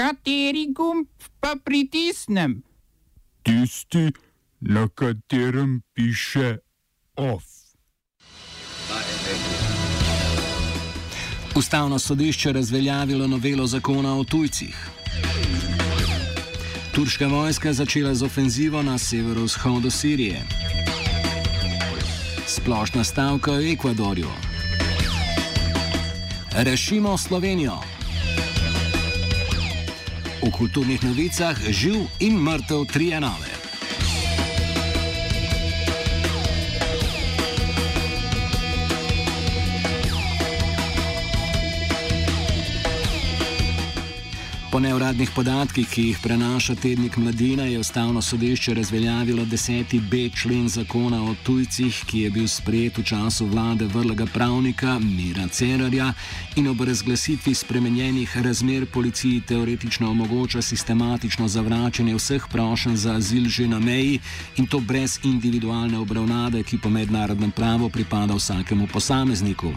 [0.00, 1.06] Kateri gumb
[1.40, 2.62] pa pritisnem?
[3.42, 4.12] Tisti,
[4.60, 6.56] na katerem piše
[7.16, 7.44] OF.
[11.56, 14.88] Ustavno sodišče razveljavilo novelo zakona o tujcih.
[16.94, 20.42] Turška vojska začela z ofenzivo na severovzhodu Sirije.
[22.46, 24.30] Splošna stavka v Ekvadorju.
[26.52, 27.89] Rešimo Slovenijo.
[30.50, 33.49] V kulturnih novicah živ in mrtev trienale.
[44.80, 51.34] Neuradnih podatkih, ki jih prenaša tednik Mladina, je ustavno sodišče razveljavilo 10b člen zakona o
[51.44, 56.12] tujcih, ki je bil sprejet v času vlade vrlega pravnika Mira Cerarja
[56.56, 63.68] in ob razglasitvi spremenjenih razmer policiji teoretično omogoča sistematično zavračanje vseh prošenj za azil že
[63.68, 64.18] na meji
[64.56, 69.72] in to brez individualne obravnave, ki po mednarodnem pravu pripada vsakemu posamezniku.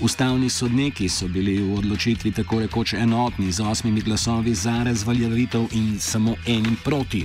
[0.00, 5.98] Ustavni sodniki so bili v odločitvi tako rekoč enotni z osmimi glasovi za razveljavitev in
[6.00, 7.24] samo enim proti.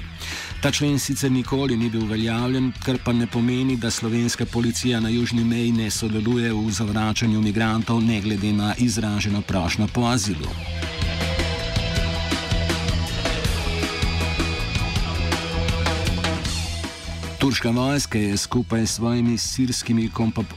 [0.61, 5.09] Ta člen sicer nikoli ni bil uveljavljen, kar pa ne pomeni, da slovenska policija na
[5.09, 10.49] južni meji ne sodeluje v zavračanju migrantov, ne glede na izraženo prošnjo po azilu.
[17.43, 20.09] Turška vojska je skupaj s svojimi sirskimi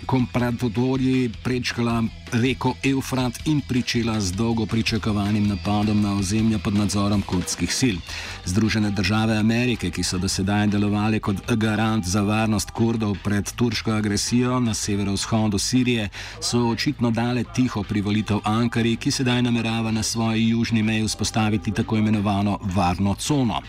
[0.07, 7.75] kompratorji prečkala reko Eufrat in pričela z dolgo pričakovanim napadom na ozemlja pod nadzorom kurdskih
[7.79, 7.97] sil.
[8.45, 13.91] Združene države Amerike, ki so do sedaj delovali kot garant za varnost kurdov pred turško
[13.91, 16.09] agresijo na severovzhodu Sirije,
[16.41, 21.97] so očitno dale tiho privolitev Ankari, ki sedaj namerava na svoji južni meji vzpostaviti tako
[21.97, 23.63] imenovano varno cono.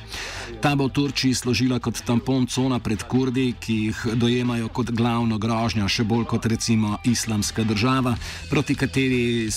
[0.62, 5.88] Ta bo Turčiji služila kot tampon cona pred kurdi, ki jih dojemajo kot glavno grožnjo,
[5.88, 8.16] še bolj kot recimo islamska država
[8.50, 9.50] proti kateri eh,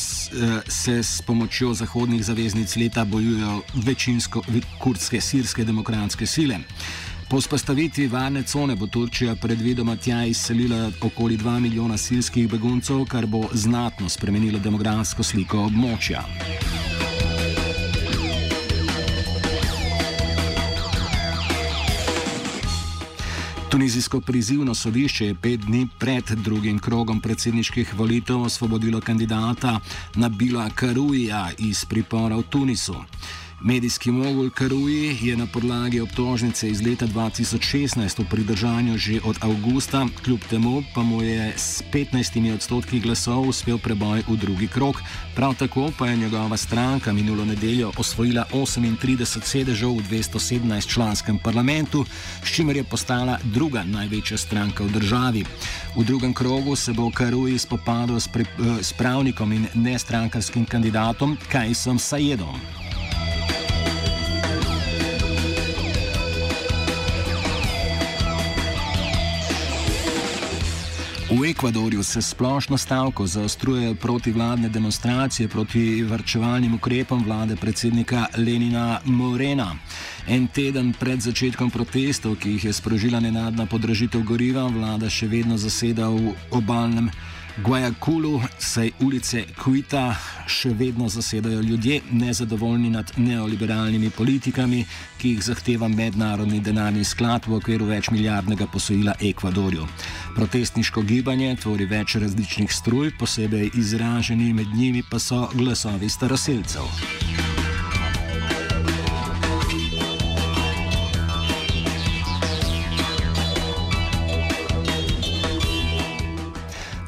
[0.68, 4.42] se s pomočjo zahodnih zaveznic leta bojujejo večinsko
[4.78, 6.58] kurdske sirske demokratske sile.
[7.30, 13.26] Po spostavitvi varne cone bo Turčija predvidoma tja izselila okoli 2 milijona sirskih beguncev, kar
[13.26, 16.24] bo znatno spremenilo demografsko sliko območja.
[23.70, 29.80] Tunizijsko prizivno sodišče je pet dni pred drugim krogom predsedniških volitev osvobodilo kandidata
[30.14, 32.94] Nabila Karuija iz pripora v Tunisu.
[33.62, 40.06] Medijski mogul Karuji je na podlagi obtožnice iz leta 2016 v pridržanju že od avgusta,
[40.24, 44.96] kljub temu pa mu je s 15 odstotki glasov uspel preboj v drugi krok.
[45.36, 52.04] Prav tako pa je njegova stranka minulo nedeljo osvojila 38 sedežev v 217 članskem parlamentu,
[52.44, 55.44] s čimer je postala druga največja stranka v državi.
[55.96, 58.44] V drugem krogu se bo Karuji spopadal s, pri,
[58.80, 62.79] s pravnikom in nestrankarskim kandidatom Kajsom Sajedom.
[71.30, 79.74] V Ekvadorju se splošno stavko zaostrujejo protivladne demonstracije proti vrčevalnim ukrepom vlade predsednika Lenina Morena.
[80.28, 85.58] En teden pred začetkom protestov, ki jih je sprožila nenadna podražitev goriva, vlada še vedno
[85.58, 87.10] zaseda v obalnem.
[87.64, 94.84] Guajakulu se ulice Kuita še vedno zasedajo ljudje, nezadovoljni nad neoliberalnimi politikami,
[95.18, 99.86] ki jih zahteva mednarodni denarni sklad v okviru večmiljardnega posojila Ekvadorju.
[100.34, 107.29] Protestniško gibanje tvori več različnih struj, posebej izraženi med njimi pa so glasovi staroseljcev.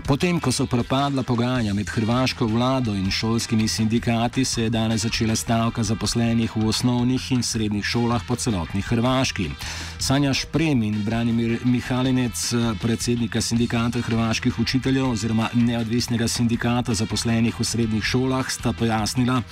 [0.02, 5.36] Potem, ko so propadla pogajanja med hrvaško vlado in šolskimi sindikati, se je danes začela
[5.36, 9.50] stavka zaposlenih v osnovnih in srednjih šolah po celotni Hrvaški.
[9.98, 12.52] Sanja Šprem in Branimir Mihalinec,
[12.82, 19.42] predsednika sindikata hrvaških učiteljev oziroma neodvisnega sindikata zaposlenih v srednjih šolah, sta pojasnila,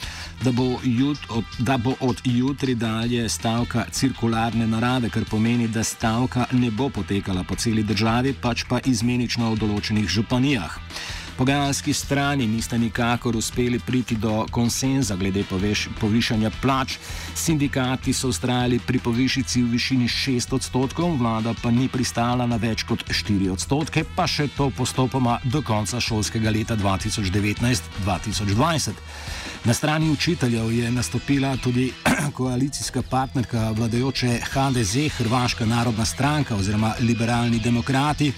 [0.43, 5.85] da bo, jut, od, da bo od jutri dalje stavka cirkularne narave, kar pomeni, da
[5.85, 10.11] stavka ne bo potekala po celi državi, pač pa izmenično v določenih
[10.41, 10.79] županijah.
[11.37, 16.99] Pogajalski strani nista nikakor uspeli priti do konsenza glede poveš, povišanja plač.
[17.35, 22.83] Sindikati so ustrajali pri povišici v višini 6 odstotkov, vlada pa ni pristala na več
[22.83, 28.93] kot 4 odstotke, pa še to postopoma do konca šolskega leta 2019-2020.
[29.65, 31.93] Na strani učiteljev je nastopila tudi
[32.37, 38.33] koalicijska partnerka vladajoče HDZ, Hrvaška narodna stranka oziroma liberalni demokrati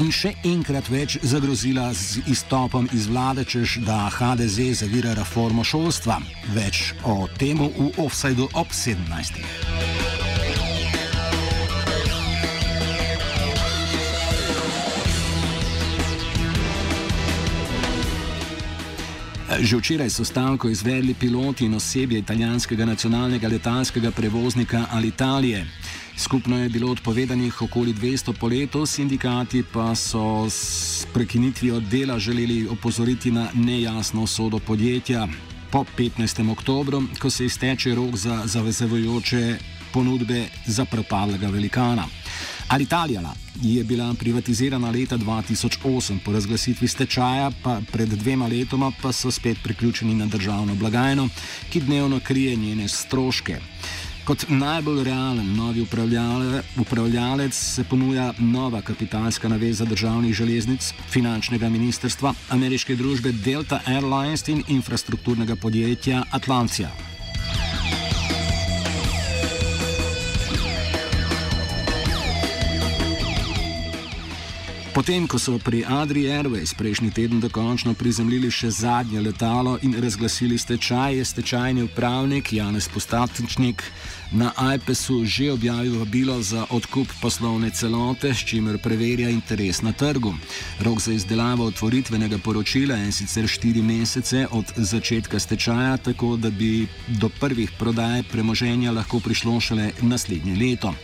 [0.00, 6.18] in še enkrat več zagrozila z izstopom iz vlade, čež da HDZ zavira reformo šolstva.
[6.54, 9.38] Več o tem v offsajdu ob 17.
[19.54, 25.62] Že včeraj so stavko izvedli piloti in osebje italijanskega nacionalnega letalskega prevoznika Alitalije.
[26.16, 32.68] Skupno je bilo odpovedanih okoli 200 po letu, sindikati pa so s prekinitvijo dela želeli
[32.68, 35.28] opozoriti na nejasno sodo podjetja.
[35.70, 36.52] Po 15.
[36.52, 39.58] oktobru, ko se izteče rok za zavezujoče
[39.92, 42.06] ponudbe za propadlega velikana.
[42.68, 49.30] Alitalijana je bila privatizirana leta 2008, po razglasitvi stečaja pa pred dvema letoma pa so
[49.30, 51.28] spet priključeni na državno blagajno,
[51.70, 53.60] ki dnevno krije njene stroške.
[54.24, 62.34] Kot najbolj realen novi upravljale, upravljalec se ponuja nova kapitalska naveza državnih železnic, finančnega ministrstva,
[62.50, 67.13] ameriške družbe Delta Airlines in infrastrukturnega podjetja Atlantia.
[74.94, 80.54] Potem, ko so pri Adri Airways prejšnji teden dokončno prizemljili še zadnje letalo in razglasili
[80.54, 83.82] stečaj, je stečajni upravnik Janez Postatničnik
[84.30, 90.30] na iPesu že objavil vabilo za odkup poslovne celote, s čimer preverja interes na trgu.
[90.86, 96.86] Rok za izdelavo otvoritvenega poročila je sicer 4 mesece od začetka stečaja, tako da bi
[97.08, 100.94] do prvih prodaj premoženja lahko prišlo šele naslednje leto.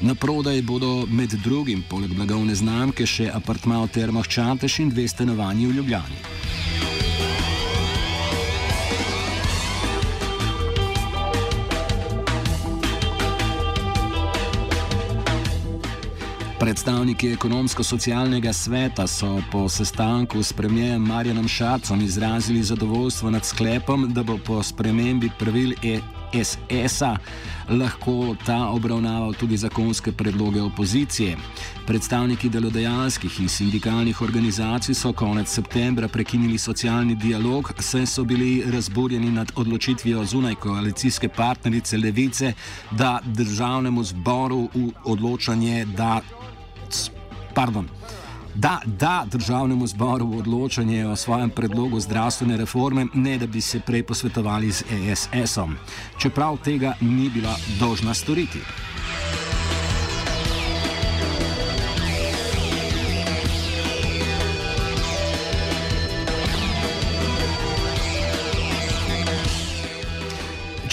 [0.00, 5.08] Na prodaj bodo med drugim poleg blagovne znamke še apartma v Termah Čateš in dve
[5.08, 6.18] stanovanji v Ljubljani.
[16.64, 24.22] Predstavniki ekonomsko-socialnega sveta so po sestanku s premijem Marjanom Šarcom izrazili zadovoljstvo nad sklepom, da
[24.22, 25.74] bo po spremembi pravil
[26.34, 27.16] ESS-a
[27.68, 31.36] lahko ta obravnaval tudi zakonske predloge opozicije.
[31.86, 39.30] Predstavniki delodajalskih in sindikalnih organizacij so konec septembra prekinili socialni dialog, saj so bili razburjeni
[39.30, 42.52] nad odločitvijo zunaj koalicijske partnerice Levice,
[42.90, 46.20] da državnemu zboru v odločanje da
[47.54, 47.88] pardon,
[48.54, 54.02] da da državnemu zboru odločanje o svojem predlogu zdravstvene reforme, ne da bi se prej
[54.02, 55.76] posvetovali z ESS-om,
[56.18, 58.58] čeprav tega ni bila dolžna storiti.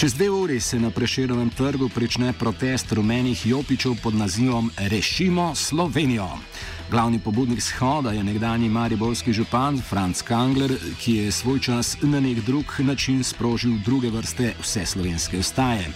[0.02, 6.28] Čez dve uri se na Preširovem trgu prične protest rumenih jopičev pod nazivom Rešimo Slovenijo.
[6.92, 12.40] Glavni pobudnik shoda je nekdani mariborski župan Franz Kangler, ki je svoj čas na nek
[12.44, 15.88] drug način sprožil druge vrste vse slovenske ustaje.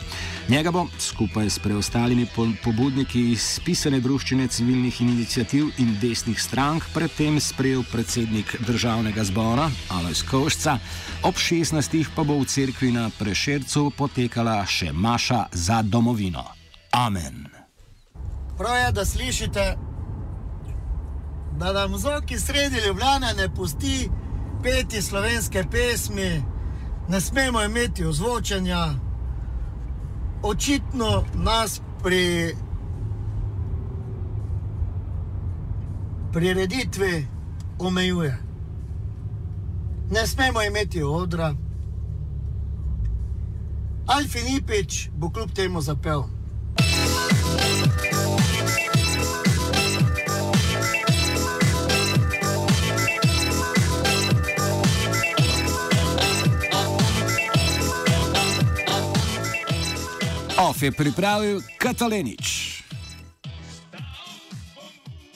[0.48, 2.26] Njega bo skupaj s preostalimi
[2.64, 10.22] pobudniki iz pisane druščine civilnih inicijativ in desnih strank predtem sprejel predsednik državnega zbora Alois
[10.22, 10.78] Košca,
[11.22, 12.06] ob 16.
[12.16, 16.44] pa bo v cerkvi na Prešercu potekala še Maša za domovino.
[16.92, 17.46] Amen.
[18.56, 19.76] Prav je, da slišite
[21.58, 24.10] da nam zoki sredi Ljubljana ne pusti
[24.62, 26.42] peti slovenske pesmi,
[27.08, 28.86] ne smemo imeti ozvočenja.
[30.42, 32.56] Očitno nas pri
[36.32, 37.26] prireditvi
[37.78, 38.38] omejuje.
[40.10, 41.54] Ne smemo imeti odra.
[44.06, 46.35] Alfinipič bo kljub temu zapel.
[60.86, 62.65] Je pripravil Katalenič.